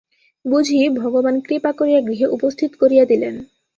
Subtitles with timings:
[0.45, 3.35] বুঝি ভগবান কৃপা করিয়া গৃহে উপস্থিত করিয়া দিলেন।